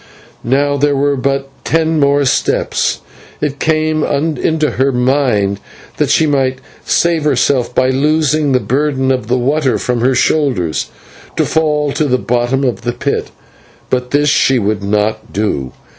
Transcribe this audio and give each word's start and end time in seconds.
Now 0.43 0.77
there 0.77 0.95
were 0.95 1.15
but 1.15 1.47
ten 1.63 1.99
more 1.99 2.25
steps. 2.25 3.01
It 3.39 3.59
came 3.59 4.03
into 4.03 4.71
her 4.71 4.91
mind 4.91 5.59
that 5.97 6.09
she 6.09 6.25
might 6.25 6.57
save 6.83 7.23
herself 7.23 7.75
by 7.75 7.91
loosing 7.91 8.51
the 8.51 8.59
burden 8.59 9.11
of 9.11 9.29
water 9.29 9.77
from 9.77 10.01
her 10.01 10.15
shoulders, 10.15 10.89
to 11.37 11.45
fall 11.45 11.91
to 11.91 12.05
the 12.05 12.17
bottom 12.17 12.63
of 12.63 12.81
the 12.81 12.93
pit, 12.93 13.29
but 13.91 14.09
this 14.09 14.29
she 14.29 14.57
would 14.57 14.81
not 14.81 15.31
do. 15.33 15.71